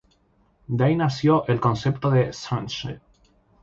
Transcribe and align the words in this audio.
De 0.79 0.83
ahí 0.85 0.95
nació 0.95 1.45
el 1.47 1.59
concepto 1.67 2.09
de 2.09 2.29
"Sgt. 2.33 3.01